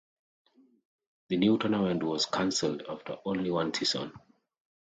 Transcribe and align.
The 1.27 1.37
new 1.37 1.59
tournament 1.59 2.01
was 2.01 2.25
cancelled 2.25 2.81
after 2.89 3.17
only 3.23 3.51
one 3.51 3.71
season. 3.71 4.11